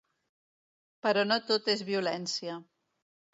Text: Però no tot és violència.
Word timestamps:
Però 1.07 1.25
no 1.27 1.37
tot 1.51 1.69
és 1.75 1.85
violència. 1.91 2.57